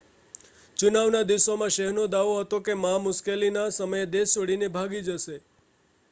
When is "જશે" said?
5.03-5.35